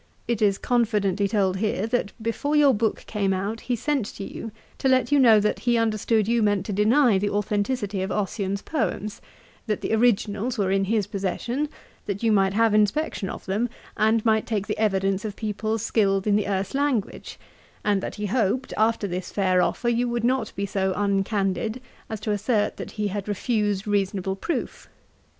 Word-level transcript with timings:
It 0.27 0.41
is 0.41 0.57
confidently 0.57 1.27
told 1.27 1.57
here, 1.57 1.85
that 1.85 2.11
before 2.19 2.55
your 2.55 2.73
book 2.73 3.05
came 3.05 3.33
out 3.33 3.61
he 3.61 3.75
sent 3.75 4.03
to 4.15 4.23
you, 4.23 4.51
to 4.79 4.87
let 4.87 5.11
you 5.11 5.19
know 5.19 5.39
that 5.39 5.59
he 5.59 5.77
understood 5.77 6.27
you 6.27 6.41
meant 6.41 6.65
to 6.65 6.73
deny 6.73 7.19
the 7.19 7.29
authenticity 7.29 8.01
of 8.01 8.09
Ossian's 8.11 8.63
poems; 8.63 9.21
that 9.67 9.81
the 9.81 9.93
originals 9.93 10.57
were 10.57 10.71
in 10.71 10.85
his 10.85 11.05
possession; 11.05 11.69
that 12.07 12.23
you 12.23 12.31
might 12.31 12.55
have 12.55 12.73
inspection 12.73 13.29
of 13.29 13.45
them, 13.45 13.69
and 13.95 14.25
might 14.25 14.47
take 14.47 14.65
the 14.65 14.79
evidence 14.79 15.23
of 15.23 15.35
people 15.35 15.77
skilled 15.77 16.25
in 16.25 16.35
the 16.35 16.47
Erse 16.47 16.73
language; 16.73 17.37
and 17.85 18.01
that 18.01 18.15
he 18.15 18.25
hoped, 18.25 18.73
after 18.77 19.07
this 19.07 19.31
fair 19.31 19.61
offer, 19.61 19.87
you 19.87 20.09
would 20.09 20.23
not 20.23 20.51
be 20.55 20.65
so 20.65 20.93
uncandid 20.95 21.79
as 22.09 22.19
to 22.19 22.31
assert 22.31 22.77
that 22.77 22.93
he 22.93 23.09
had 23.09 23.27
refused 23.27 23.85
reasonable 23.85 24.35
proof. 24.35 24.89